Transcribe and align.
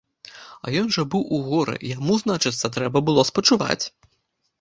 А 0.67 0.71
ён 0.79 0.87
жа 0.95 1.03
быў 1.15 1.23
у 1.37 1.41
горы, 1.49 1.75
яму, 1.89 2.13
значыцца, 2.23 2.71
трэба 2.79 3.03
было 3.11 3.27
спачуваць! 3.31 3.79